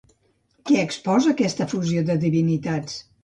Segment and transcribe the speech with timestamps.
[0.69, 2.99] Què exposa aquesta fusió de divinitats?